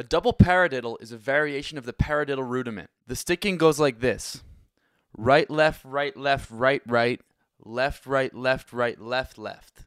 [0.00, 2.88] A double paradiddle is a variation of the paradiddle rudiment.
[3.06, 4.42] The sticking goes like this
[5.14, 7.20] right, left, right, left, right, right,
[7.62, 9.84] left, right, left, right, left, left.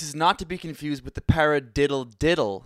[0.00, 2.64] This is not to be confused with the paradiddle diddle,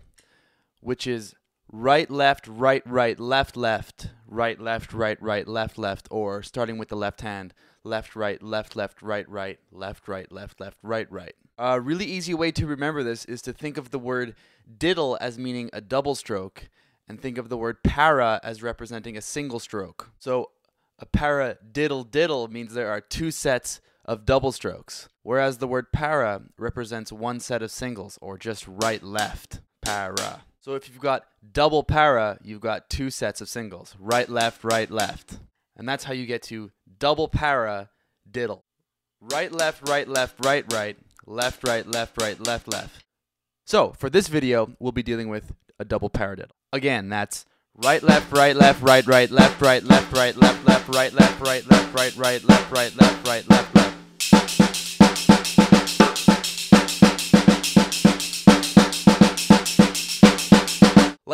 [0.81, 1.35] which is
[1.67, 6.91] right, left, right, right, left, left, right, left, right, right, left, left, or starting with
[6.91, 11.35] the left hand, left, right, left, left, right, right, left, right, left, left, right, right.
[11.59, 14.37] A really easy way to remember this is to think of the word
[14.79, 16.69] diddle as meaning a double stroke,
[17.09, 20.13] and think of the word para as representing a single stroke.
[20.21, 20.53] So
[21.01, 25.93] a para diddle diddle means there are two sets of double strokes, whereas the word
[25.93, 30.43] para represents one set of singles, or just right left, para.
[30.61, 34.91] So if you've got double para, you've got two sets of singles, right left, right
[34.91, 35.39] left.
[35.77, 37.91] And that's how you get to double para
[38.31, 38.65] diddle.
[39.21, 43.05] Right left, right left, right right, left right, left right, left left.
[43.67, 46.51] So for this video, we'll be dealing with a double paradiddle.
[46.73, 51.13] Again, that's right left, right left, right right, left right, left right, left left, right
[51.13, 53.74] left, right left, right right, left right, left right, left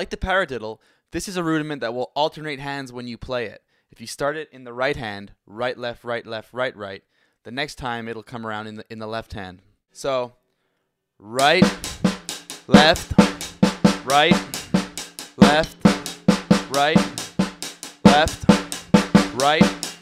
[0.00, 0.78] Like the paradiddle,
[1.10, 3.62] this is a rudiment that will alternate hands when you play it.
[3.90, 7.02] If you start it in the right hand, right, left, right, left, right, right,
[7.44, 9.60] the next time it'll come around in the, in the left hand.
[9.92, 10.36] So,
[11.18, 11.60] right,
[12.66, 13.12] left,
[14.06, 14.32] right,
[15.36, 15.76] left,
[16.70, 16.96] right,
[18.02, 18.48] left,
[19.34, 19.98] right,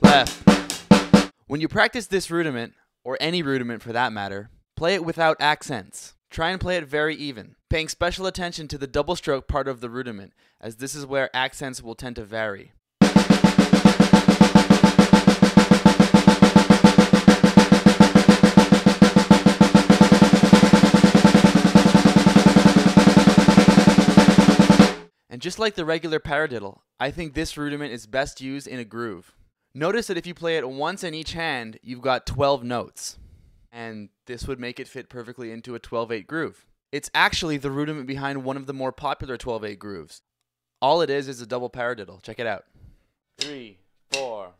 [0.00, 1.32] left.
[1.46, 2.72] When you practice this rudiment,
[3.04, 6.14] or any rudiment for that matter, play it without accents.
[6.30, 9.80] Try and play it very even, paying special attention to the double stroke part of
[9.80, 12.72] the rudiment, as this is where accents will tend to vary.
[25.28, 28.84] And just like the regular paradiddle, I think this rudiment is best used in a
[28.84, 29.34] groove.
[29.74, 33.18] Notice that if you play it once in each hand, you've got 12 notes.
[33.70, 36.64] And this would make it fit perfectly into a 12 8 groove.
[36.96, 40.22] It's actually the rudiment behind one of the more popular 12 8 grooves.
[40.80, 42.22] All it is is a double paradiddle.
[42.22, 42.64] Check it out.
[43.36, 43.76] Three,
[44.10, 44.52] four.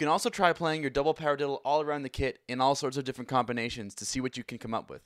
[0.00, 3.04] Can also try playing your double paradiddle all around the kit in all sorts of
[3.04, 5.02] different combinations to see what you can come up with.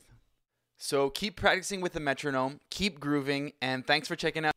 [0.79, 4.55] So keep practicing with the metronome, keep grooving, and thanks for checking out